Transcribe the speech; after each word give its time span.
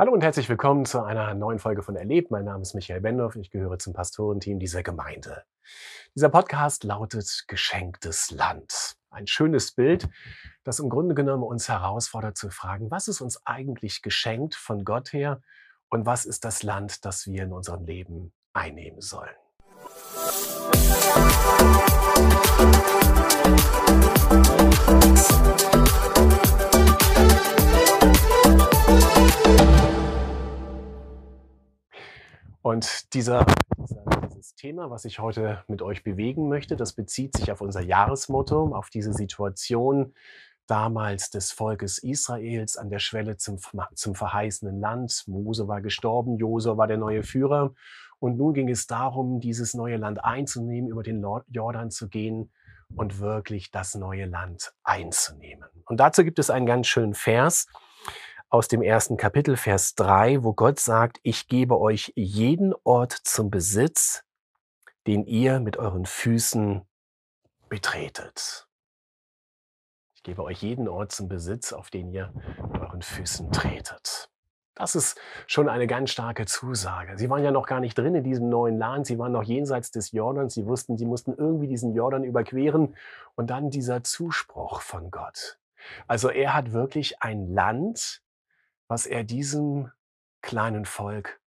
Hallo 0.00 0.12
und 0.14 0.24
herzlich 0.24 0.48
willkommen 0.48 0.86
zu 0.86 1.02
einer 1.02 1.34
neuen 1.34 1.58
Folge 1.58 1.82
von 1.82 1.94
Erlebt. 1.94 2.30
Mein 2.30 2.46
Name 2.46 2.62
ist 2.62 2.72
Michael 2.72 3.02
Bendorf. 3.02 3.36
Ich 3.36 3.50
gehöre 3.50 3.78
zum 3.78 3.92
Pastorenteam 3.92 4.58
dieser 4.58 4.82
Gemeinde. 4.82 5.44
Dieser 6.14 6.30
Podcast 6.30 6.84
lautet 6.84 7.44
Geschenktes 7.48 8.30
Land. 8.30 8.96
Ein 9.10 9.26
schönes 9.26 9.72
Bild, 9.72 10.08
das 10.64 10.78
im 10.78 10.88
Grunde 10.88 11.14
genommen 11.14 11.42
uns 11.42 11.68
herausfordert 11.68 12.38
zu 12.38 12.48
fragen, 12.48 12.90
was 12.90 13.08
ist 13.08 13.20
uns 13.20 13.46
eigentlich 13.46 14.00
geschenkt 14.00 14.54
von 14.54 14.86
Gott 14.86 15.12
her 15.12 15.42
und 15.90 16.06
was 16.06 16.24
ist 16.24 16.46
das 16.46 16.62
Land, 16.62 17.04
das 17.04 17.26
wir 17.26 17.42
in 17.42 17.52
unserem 17.52 17.84
Leben 17.84 18.32
einnehmen 18.54 19.02
sollen. 19.02 19.36
Und 22.16 22.29
dieser, 33.12 33.44
dieses 34.30 34.54
Thema, 34.54 34.90
was 34.90 35.04
ich 35.04 35.18
heute 35.18 35.64
mit 35.68 35.82
euch 35.82 36.02
bewegen 36.02 36.48
möchte, 36.48 36.76
das 36.76 36.92
bezieht 36.92 37.36
sich 37.36 37.50
auf 37.52 37.60
unser 37.60 37.80
Jahresmotto, 37.80 38.74
auf 38.74 38.90
diese 38.90 39.12
Situation 39.12 40.14
damals 40.66 41.30
des 41.30 41.50
Volkes 41.50 41.98
Israels 41.98 42.76
an 42.76 42.90
der 42.90 43.00
Schwelle 43.00 43.36
zum, 43.36 43.58
zum 43.94 44.14
verheißenen 44.14 44.80
Land. 44.80 45.24
Mose 45.26 45.66
war 45.66 45.80
gestorben, 45.80 46.38
Josua 46.38 46.76
war 46.76 46.86
der 46.86 46.96
neue 46.96 47.24
Führer. 47.24 47.74
Und 48.20 48.36
nun 48.36 48.54
ging 48.54 48.68
es 48.68 48.86
darum, 48.86 49.40
dieses 49.40 49.74
neue 49.74 49.96
Land 49.96 50.24
einzunehmen, 50.24 50.90
über 50.90 51.02
den 51.02 51.24
Jordan 51.48 51.90
zu 51.90 52.08
gehen 52.08 52.52
und 52.94 53.18
wirklich 53.18 53.70
das 53.70 53.94
neue 53.94 54.26
Land 54.26 54.72
einzunehmen. 54.84 55.68
Und 55.86 55.98
dazu 55.98 56.22
gibt 56.22 56.38
es 56.38 56.50
einen 56.50 56.66
ganz 56.66 56.86
schönen 56.86 57.14
Vers 57.14 57.66
aus 58.50 58.66
dem 58.66 58.82
ersten 58.82 59.16
Kapitel, 59.16 59.56
Vers 59.56 59.94
3, 59.94 60.42
wo 60.42 60.52
Gott 60.52 60.80
sagt, 60.80 61.20
ich 61.22 61.46
gebe 61.46 61.80
euch 61.80 62.12
jeden 62.16 62.74
Ort 62.82 63.12
zum 63.12 63.48
Besitz, 63.48 64.24
den 65.06 65.24
ihr 65.24 65.60
mit 65.60 65.76
euren 65.76 66.04
Füßen 66.04 66.82
betretet. 67.68 68.66
Ich 70.14 70.24
gebe 70.24 70.42
euch 70.42 70.62
jeden 70.62 70.88
Ort 70.88 71.12
zum 71.12 71.28
Besitz, 71.28 71.72
auf 71.72 71.90
den 71.90 72.10
ihr 72.10 72.34
mit 72.60 72.80
euren 72.80 73.02
Füßen 73.02 73.52
tretet. 73.52 74.28
Das 74.74 74.96
ist 74.96 75.20
schon 75.46 75.68
eine 75.68 75.86
ganz 75.86 76.10
starke 76.10 76.44
Zusage. 76.44 77.18
Sie 77.18 77.30
waren 77.30 77.44
ja 77.44 77.52
noch 77.52 77.66
gar 77.66 77.80
nicht 77.80 77.96
drin 77.96 78.14
in 78.16 78.24
diesem 78.24 78.48
neuen 78.48 78.78
Land. 78.78 79.06
Sie 79.06 79.18
waren 79.18 79.30
noch 79.30 79.44
jenseits 79.44 79.90
des 79.92 80.10
Jordans. 80.10 80.54
Sie 80.54 80.66
wussten, 80.66 80.96
sie 80.96 81.06
mussten 81.06 81.34
irgendwie 81.34 81.68
diesen 81.68 81.94
Jordan 81.94 82.24
überqueren. 82.24 82.96
Und 83.36 83.50
dann 83.50 83.70
dieser 83.70 84.02
Zuspruch 84.02 84.80
von 84.80 85.10
Gott. 85.10 85.58
Also 86.06 86.30
er 86.30 86.54
hat 86.54 86.72
wirklich 86.72 87.22
ein 87.22 87.46
Land 87.52 88.22
was 88.90 89.06
er 89.06 89.22
diesem 89.22 89.92
kleinen 90.42 90.84
Volk 90.84 91.40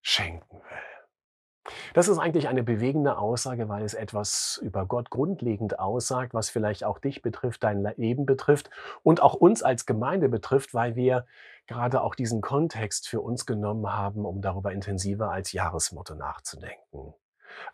schenken 0.00 0.56
will. 0.56 1.74
Das 1.92 2.08
ist 2.08 2.18
eigentlich 2.18 2.48
eine 2.48 2.62
bewegende 2.62 3.18
Aussage, 3.18 3.68
weil 3.68 3.84
es 3.84 3.92
etwas 3.92 4.58
über 4.62 4.86
Gott 4.86 5.10
grundlegend 5.10 5.78
aussagt, 5.78 6.32
was 6.32 6.48
vielleicht 6.48 6.84
auch 6.84 6.98
dich 6.98 7.20
betrifft, 7.20 7.62
dein 7.64 7.82
Leben 7.96 8.24
betrifft 8.24 8.70
und 9.02 9.20
auch 9.20 9.34
uns 9.34 9.62
als 9.62 9.84
Gemeinde 9.84 10.30
betrifft, 10.30 10.72
weil 10.72 10.96
wir 10.96 11.26
gerade 11.66 12.00
auch 12.00 12.14
diesen 12.14 12.40
Kontext 12.40 13.08
für 13.08 13.20
uns 13.20 13.44
genommen 13.44 13.92
haben, 13.92 14.24
um 14.24 14.40
darüber 14.40 14.72
intensiver 14.72 15.30
als 15.30 15.52
Jahresmotto 15.52 16.14
nachzudenken. 16.14 17.12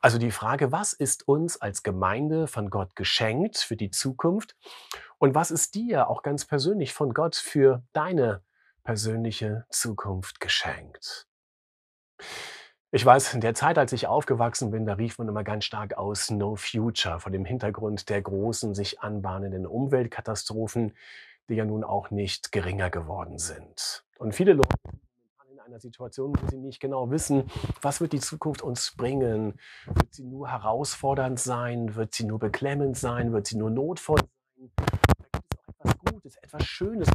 Also 0.01 0.19
die 0.19 0.33
Frage, 0.33 0.73
was 0.73 0.93
ist 0.93 1.29
uns 1.29 1.61
als 1.61 1.85
Gemeinde 1.85 2.49
von 2.49 2.71
Gott 2.71 2.97
geschenkt 2.97 3.59
für 3.59 3.77
die 3.77 3.91
Zukunft 3.91 4.57
und 5.19 5.37
was 5.37 5.53
ist 5.53 5.77
dir 5.77 6.09
auch 6.09 6.23
ganz 6.23 6.45
persönlich 6.45 6.93
von 6.93 7.15
Gott 7.15 7.37
für 7.37 7.83
deine 7.93 8.43
persönliche 8.87 9.67
Zukunft 9.69 10.39
geschenkt. 10.39 11.27
Ich 12.93 13.05
weiß, 13.05 13.35
in 13.35 13.41
der 13.41 13.53
Zeit, 13.55 13.79
als 13.79 13.93
ich 13.93 14.07
aufgewachsen 14.07 14.71
bin, 14.71 14.87
da 14.87 14.95
rief 14.95 15.19
man 15.19 15.29
immer 15.29 15.43
ganz 15.43 15.65
stark 15.65 15.99
aus 15.99 16.31
No 16.31 16.55
Future 16.55 17.19
vor 17.19 17.33
dem 17.33 17.45
Hintergrund 17.45 18.09
der 18.09 18.23
großen, 18.23 18.77
sich 18.77 19.01
anbahnenden 19.01 19.67
Umweltkatastrophen, 19.67 20.95
die 21.49 21.55
ja 21.55 21.65
nun 21.65 21.83
auch 21.83 22.13
nicht 22.13 22.53
geringer 22.53 22.89
geworden 22.89 23.39
sind. 23.39 24.05
Und 24.19 24.37
viele 24.37 24.53
Leute 24.53 24.77
sind 24.85 25.51
in 25.51 25.61
einer 25.61 25.81
Situation, 25.81 26.33
wo 26.41 26.47
sie 26.47 26.57
nicht 26.57 26.79
genau 26.79 27.11
wissen, 27.11 27.51
was 27.83 28.01
wird 28.01 28.13
die 28.13 28.21
Zukunft 28.21 28.63
uns 28.63 28.93
bringen? 28.93 29.59
Wird 29.87 30.15
sie 30.15 30.25
nur 30.25 30.49
herausfordernd 30.49 31.41
sein? 31.41 31.97
Wird 31.97 32.15
sie 32.15 32.25
nur 32.25 32.39
beklemmend 32.39 32.97
sein? 32.97 33.33
Wird 33.33 33.49
sie 33.49 33.57
nur 33.59 33.71
notvoll 33.71 34.21
sein? 34.21 34.71
Da 35.27 35.39
gibt 35.41 35.53
es 35.53 35.67
auch 35.67 35.75
etwas 35.75 35.99
Gutes, 35.99 36.37
etwas 36.37 36.65
Schönes, 36.65 37.09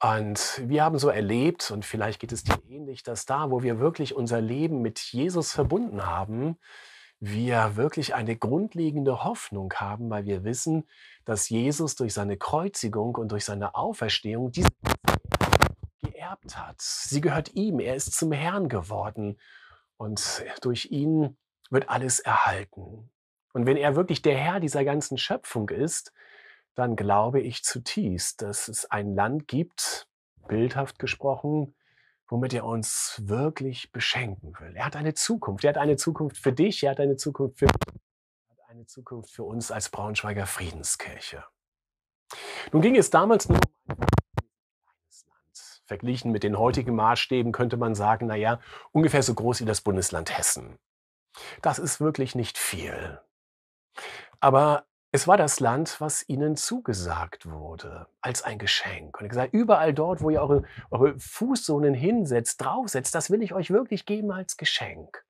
und 0.00 0.62
wir 0.64 0.84
haben 0.84 0.98
so 0.98 1.08
erlebt, 1.08 1.70
und 1.70 1.84
vielleicht 1.84 2.20
geht 2.20 2.32
es 2.32 2.44
dir 2.44 2.58
ähnlich, 2.68 3.02
dass 3.02 3.26
da, 3.26 3.50
wo 3.50 3.62
wir 3.62 3.80
wirklich 3.80 4.14
unser 4.14 4.40
Leben 4.40 4.80
mit 4.80 4.98
Jesus 4.98 5.52
verbunden 5.52 6.06
haben, 6.06 6.56
wir 7.20 7.76
wirklich 7.76 8.14
eine 8.14 8.36
grundlegende 8.36 9.24
Hoffnung 9.24 9.72
haben, 9.74 10.08
weil 10.08 10.24
wir 10.24 10.44
wissen, 10.44 10.84
dass 11.24 11.48
Jesus 11.48 11.96
durch 11.96 12.14
seine 12.14 12.36
Kreuzigung 12.36 13.16
und 13.16 13.32
durch 13.32 13.44
seine 13.44 13.74
Auferstehung 13.74 14.52
diese 14.52 14.68
geerbt 16.00 16.56
hat. 16.56 16.80
Sie 16.80 17.20
gehört 17.20 17.54
ihm, 17.54 17.80
er 17.80 17.96
ist 17.96 18.12
zum 18.12 18.32
Herrn 18.32 18.68
geworden 18.68 19.38
und 19.96 20.44
durch 20.62 20.90
ihn 20.90 21.36
wird 21.70 21.88
alles 21.88 22.20
erhalten. 22.20 23.10
Und 23.52 23.66
wenn 23.66 23.76
er 23.76 23.96
wirklich 23.96 24.22
der 24.22 24.36
Herr 24.36 24.60
dieser 24.60 24.84
ganzen 24.84 25.18
Schöpfung 25.18 25.68
ist, 25.70 26.12
dann 26.78 26.94
glaube 26.94 27.40
ich 27.40 27.64
zutiefst, 27.64 28.40
dass 28.40 28.68
es 28.68 28.88
ein 28.88 29.14
Land 29.14 29.48
gibt, 29.48 30.06
bildhaft 30.46 31.00
gesprochen, 31.00 31.74
womit 32.28 32.54
er 32.54 32.64
uns 32.64 33.20
wirklich 33.24 33.90
beschenken 33.90 34.54
will. 34.60 34.76
Er 34.76 34.84
hat 34.84 34.94
eine 34.94 35.14
Zukunft. 35.14 35.64
Er 35.64 35.70
hat 35.70 35.78
eine 35.78 35.96
Zukunft 35.96 36.36
für 36.36 36.52
dich, 36.52 36.84
er 36.84 36.92
hat 36.92 37.00
eine 37.00 37.16
Zukunft 37.16 37.58
für 37.58 37.66
er 37.66 38.64
hat 38.64 38.70
eine 38.70 38.86
Zukunft 38.86 39.30
für 39.32 39.42
uns 39.42 39.72
als 39.72 39.88
Braunschweiger 39.88 40.46
Friedenskirche. 40.46 41.44
Nun 42.70 42.82
ging 42.82 42.96
es 42.96 43.10
damals 43.10 43.48
nur 43.48 43.58
um 43.58 43.96
ein 43.96 44.06
kleines 44.84 45.26
Land. 45.26 45.82
Verglichen 45.86 46.30
mit 46.30 46.44
den 46.44 46.58
heutigen 46.58 46.94
Maßstäben 46.94 47.50
könnte 47.50 47.76
man 47.76 47.96
sagen, 47.96 48.28
naja, 48.28 48.60
ungefähr 48.92 49.24
so 49.24 49.34
groß 49.34 49.62
wie 49.62 49.64
das 49.64 49.80
Bundesland 49.80 50.36
Hessen. 50.36 50.78
Das 51.60 51.80
ist 51.80 52.00
wirklich 52.00 52.36
nicht 52.36 52.56
viel. 52.56 53.20
Aber 54.38 54.86
es 55.18 55.26
war 55.26 55.36
das 55.36 55.58
Land, 55.58 56.00
was 56.00 56.28
ihnen 56.28 56.54
zugesagt 56.54 57.50
wurde, 57.50 58.06
als 58.20 58.42
ein 58.42 58.56
Geschenk. 58.56 59.18
Und 59.18 59.24
er 59.24 59.28
gesagt, 59.28 59.52
überall 59.52 59.92
dort, 59.92 60.22
wo 60.22 60.30
ihr 60.30 60.40
eure, 60.40 60.62
eure 60.92 61.18
Fußsohlen 61.18 61.92
hinsetzt, 61.92 62.62
draufsetzt, 62.62 63.16
das 63.16 63.28
will 63.28 63.42
ich 63.42 63.52
euch 63.52 63.70
wirklich 63.70 64.06
geben 64.06 64.30
als 64.30 64.56
Geschenk. 64.56 65.24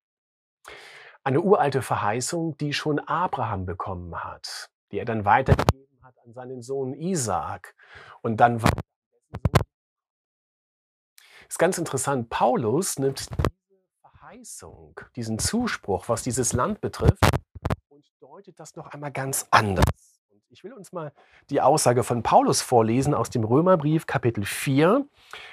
Eine 1.25 1.41
uralte 1.41 1.81
Verheißung, 1.81 2.59
die 2.59 2.75
schon 2.75 2.98
Abraham 2.98 3.65
bekommen 3.65 4.22
hat, 4.22 4.69
die 4.93 4.98
er 4.98 5.06
dann 5.06 5.25
weitergegeben 5.25 6.04
hat 6.04 6.16
an 6.22 6.34
seinen 6.34 6.60
Sohn 6.60 6.93
Isaak 6.93 7.75
und 8.21 8.37
dann 8.37 8.62
weiter 8.62 8.82
ist 11.48 11.59
ganz 11.59 11.78
interessant. 11.78 12.28
Paulus 12.28 12.98
nimmt 12.98 13.21
diese 13.21 13.81
Verheißung, 14.03 15.00
diesen 15.16 15.38
Zuspruch, 15.38 16.10
was 16.10 16.22
dieses 16.22 16.53
Land 16.53 16.82
betrifft, 16.82 17.25
deutet 18.21 18.59
das 18.59 18.75
noch 18.75 18.89
einmal 18.89 19.12
ganz 19.12 19.47
anders. 19.53 19.84
Und 20.31 20.43
ich 20.49 20.65
will 20.65 20.73
uns 20.73 20.93
mal 20.93 21.12
die 21.51 21.61
Aussage 21.61 22.03
von 22.03 22.25
Paulus 22.25 22.62
vorlesen 22.62 23.15
aus 23.15 23.31
dem 23.31 23.45
Römerbrief 23.45 24.06
Kapitel 24.06 24.45
4. 24.45 25.06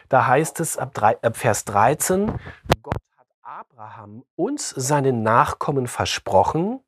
Da 0.09 0.25
heißt 0.25 0.59
es 0.59 0.75
ab, 0.75 0.93
3, 0.95 1.21
ab 1.21 1.37
Vers 1.37 1.65
13, 1.65 2.39
Gott 2.81 2.97
hat 3.17 3.27
Abraham 3.43 4.25
und 4.35 4.59
seinen 4.59 5.21
Nachkommen 5.21 5.87
versprochen, 5.87 6.79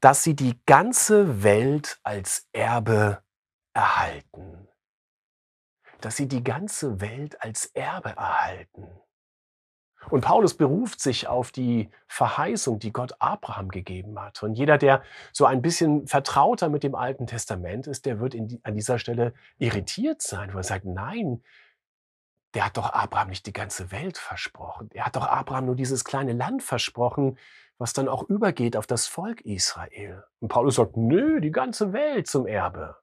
dass 0.00 0.22
sie 0.22 0.36
die 0.36 0.60
ganze 0.66 1.42
Welt 1.42 1.98
als 2.02 2.46
Erbe 2.52 3.22
erhalten. 3.72 4.68
Dass 6.02 6.16
sie 6.16 6.28
die 6.28 6.44
ganze 6.44 7.00
Welt 7.00 7.42
als 7.42 7.66
Erbe 7.66 8.10
erhalten. 8.10 8.86
Und 10.10 10.20
Paulus 10.20 10.54
beruft 10.54 11.00
sich 11.00 11.26
auf 11.26 11.50
die 11.50 11.90
Verheißung, 12.06 12.78
die 12.78 12.92
Gott 12.92 13.14
Abraham 13.18 13.68
gegeben 13.68 14.20
hat. 14.20 14.42
Und 14.42 14.54
jeder, 14.54 14.78
der 14.78 15.02
so 15.32 15.46
ein 15.46 15.62
bisschen 15.62 16.06
vertrauter 16.06 16.68
mit 16.68 16.84
dem 16.84 16.94
Alten 16.94 17.26
Testament 17.26 17.86
ist, 17.86 18.06
der 18.06 18.20
wird 18.20 18.34
die, 18.34 18.60
an 18.62 18.74
dieser 18.74 18.98
Stelle 18.98 19.34
irritiert 19.58 20.22
sein, 20.22 20.50
weil 20.50 20.60
er 20.60 20.64
sagt, 20.64 20.84
nein, 20.84 21.42
der 22.54 22.66
hat 22.66 22.76
doch 22.76 22.92
Abraham 22.92 23.28
nicht 23.28 23.46
die 23.46 23.52
ganze 23.52 23.90
Welt 23.90 24.16
versprochen. 24.16 24.88
Er 24.92 25.06
hat 25.06 25.16
doch 25.16 25.26
Abraham 25.26 25.66
nur 25.66 25.76
dieses 25.76 26.04
kleine 26.04 26.32
Land 26.32 26.62
versprochen, 26.62 27.36
was 27.76 27.92
dann 27.92 28.08
auch 28.08 28.22
übergeht 28.22 28.76
auf 28.76 28.86
das 28.86 29.06
Volk 29.06 29.40
Israel. 29.42 30.24
Und 30.40 30.48
Paulus 30.48 30.76
sagt, 30.76 30.96
nö, 30.96 31.40
die 31.40 31.50
ganze 31.50 31.92
Welt 31.92 32.28
zum 32.28 32.46
Erbe. 32.46 32.96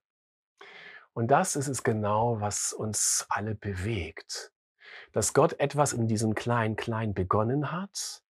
Und 1.11 1.27
das 1.27 1.55
ist 1.55 1.67
es 1.67 1.83
genau, 1.83 2.39
was 2.39 2.73
uns 2.73 3.27
alle 3.29 3.53
bewegt 3.53 4.52
dass 5.13 5.33
Gott 5.33 5.59
etwas 5.59 5.93
in 5.93 6.07
diesem 6.07 6.35
Klein-Klein 6.35 7.13
begonnen 7.13 7.71
hat, 7.71 8.21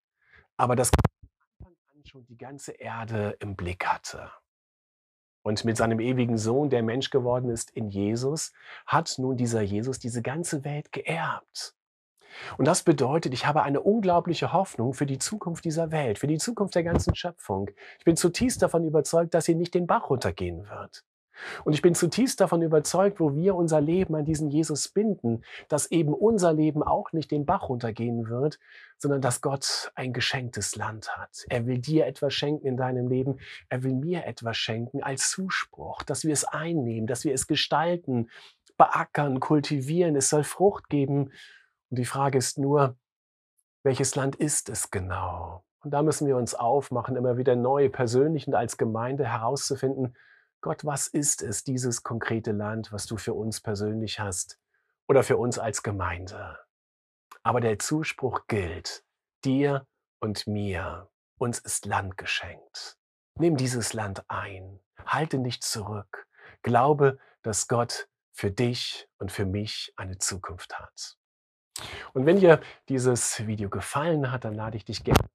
aber 0.57 0.75
dass 0.75 0.91
Gott 0.91 1.73
schon 2.07 2.25
die 2.25 2.37
ganze 2.37 2.73
Erde 2.73 3.35
im 3.39 3.55
Blick 3.55 3.85
hatte. 3.87 4.29
Und 5.41 5.65
mit 5.65 5.77
seinem 5.77 5.99
ewigen 5.99 6.37
Sohn, 6.37 6.69
der 6.69 6.83
Mensch 6.83 7.09
geworden 7.09 7.49
ist 7.49 7.71
in 7.71 7.89
Jesus, 7.89 8.53
hat 8.85 9.15
nun 9.17 9.35
dieser 9.35 9.61
Jesus 9.61 9.99
diese 9.99 10.21
ganze 10.21 10.63
Welt 10.63 10.91
geerbt. 10.91 11.75
Und 12.57 12.65
das 12.65 12.83
bedeutet, 12.83 13.33
ich 13.33 13.45
habe 13.45 13.63
eine 13.63 13.81
unglaubliche 13.81 14.53
Hoffnung 14.53 14.93
für 14.93 15.05
die 15.05 15.19
Zukunft 15.19 15.65
dieser 15.65 15.91
Welt, 15.91 16.19
für 16.19 16.27
die 16.27 16.37
Zukunft 16.37 16.75
der 16.75 16.83
ganzen 16.83 17.15
Schöpfung. 17.15 17.69
Ich 17.99 18.05
bin 18.05 18.17
zutiefst 18.17 18.61
davon 18.61 18.83
überzeugt, 18.85 19.33
dass 19.33 19.45
sie 19.45 19.55
nicht 19.55 19.73
den 19.73 19.87
Bach 19.87 20.09
runtergehen 20.09 20.67
wird. 20.67 21.03
Und 21.63 21.73
ich 21.73 21.81
bin 21.81 21.95
zutiefst 21.95 22.39
davon 22.39 22.61
überzeugt, 22.61 23.19
wo 23.19 23.35
wir 23.35 23.55
unser 23.55 23.81
Leben 23.81 24.15
an 24.15 24.25
diesen 24.25 24.49
Jesus 24.49 24.87
binden, 24.87 25.43
dass 25.67 25.91
eben 25.91 26.13
unser 26.13 26.53
Leben 26.53 26.83
auch 26.83 27.11
nicht 27.11 27.31
den 27.31 27.45
Bach 27.45 27.69
runtergehen 27.69 28.29
wird, 28.29 28.59
sondern 28.97 29.21
dass 29.21 29.41
Gott 29.41 29.91
ein 29.95 30.13
geschenktes 30.13 30.75
Land 30.75 31.15
hat. 31.17 31.45
Er 31.49 31.65
will 31.65 31.79
dir 31.79 32.05
etwas 32.05 32.33
schenken 32.33 32.67
in 32.67 32.77
deinem 32.77 33.07
Leben. 33.07 33.39
Er 33.69 33.83
will 33.83 33.93
mir 33.93 34.25
etwas 34.25 34.57
schenken 34.57 35.03
als 35.03 35.29
Zuspruch, 35.29 36.03
dass 36.03 36.23
wir 36.23 36.33
es 36.33 36.45
einnehmen, 36.45 37.07
dass 37.07 37.23
wir 37.23 37.33
es 37.33 37.47
gestalten, 37.47 38.29
beackern, 38.77 39.39
kultivieren. 39.39 40.15
Es 40.15 40.29
soll 40.29 40.43
Frucht 40.43 40.89
geben. 40.89 41.31
Und 41.89 41.99
die 41.99 42.05
Frage 42.05 42.37
ist 42.37 42.57
nur, 42.57 42.95
welches 43.83 44.15
Land 44.15 44.35
ist 44.35 44.69
es 44.69 44.89
genau? 44.91 45.63
Und 45.83 45.91
da 45.91 46.01
müssen 46.01 46.27
wir 46.27 46.37
uns 46.37 46.55
aufmachen, 46.55 47.17
immer 47.17 47.37
wieder 47.37 47.55
neu 47.55 47.89
persönlich 47.89 48.47
und 48.47 48.55
als 48.55 48.77
Gemeinde 48.77 49.27
herauszufinden, 49.27 50.15
Gott, 50.63 50.85
was 50.85 51.07
ist 51.07 51.41
es, 51.41 51.65
dieses 51.65 52.03
konkrete 52.03 52.53
Land, 52.53 52.93
was 52.93 53.05
du 53.05 53.17
für 53.17 53.33
uns 53.33 53.59
persönlich 53.59 54.21
hast 54.21 54.61
oder 55.09 55.21
für 55.21 55.35
uns 55.35 55.59
als 55.59 55.83
Gemeinde? 55.83 56.57
Aber 57.43 57.59
der 57.59 57.79
Zuspruch 57.79 58.47
gilt, 58.47 59.03
dir 59.43 59.85
und 60.21 60.47
mir, 60.47 61.11
uns 61.37 61.59
ist 61.59 61.85
Land 61.85 62.15
geschenkt. 62.15 62.97
Nimm 63.37 63.57
dieses 63.57 63.91
Land 63.91 64.23
ein, 64.29 64.79
halte 65.05 65.37
nicht 65.37 65.65
zurück, 65.65 66.27
glaube, 66.61 67.19
dass 67.41 67.67
Gott 67.67 68.07
für 68.31 68.49
dich 68.49 69.09
und 69.17 69.33
für 69.33 69.45
mich 69.45 69.91
eine 69.97 70.17
Zukunft 70.17 70.79
hat. 70.79 71.17
Und 72.13 72.25
wenn 72.25 72.39
dir 72.39 72.61
dieses 72.87 73.45
Video 73.45 73.69
gefallen 73.69 74.31
hat, 74.31 74.45
dann 74.45 74.55
lade 74.55 74.77
ich 74.77 74.85
dich 74.85 75.03
gerne 75.03 75.27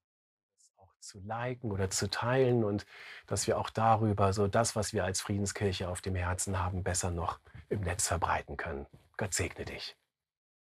zu 0.99 1.19
liken 1.19 1.71
oder 1.71 1.89
zu 1.89 2.09
teilen 2.09 2.63
und 2.63 2.85
dass 3.27 3.47
wir 3.47 3.57
auch 3.57 3.69
darüber 3.69 4.33
so 4.33 4.47
das, 4.47 4.75
was 4.75 4.93
wir 4.93 5.03
als 5.03 5.21
Friedenskirche 5.21 5.89
auf 5.89 6.01
dem 6.01 6.15
Herzen 6.15 6.59
haben, 6.59 6.83
besser 6.83 7.11
noch 7.11 7.39
im 7.69 7.81
Netz 7.81 8.07
verbreiten 8.07 8.57
können. 8.57 8.85
Gott 9.17 9.33
segne 9.33 9.65
dich. 9.65 9.95